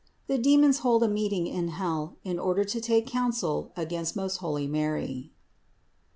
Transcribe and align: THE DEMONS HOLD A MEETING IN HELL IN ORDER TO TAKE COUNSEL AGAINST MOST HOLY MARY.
THE 0.25 0.39
DEMONS 0.39 0.79
HOLD 0.79 1.03
A 1.03 1.07
MEETING 1.07 1.45
IN 1.45 1.67
HELL 1.67 2.15
IN 2.23 2.39
ORDER 2.39 2.63
TO 2.63 2.81
TAKE 2.81 3.05
COUNSEL 3.05 3.71
AGAINST 3.77 4.15
MOST 4.15 4.37
HOLY 4.39 4.65
MARY. 4.65 5.29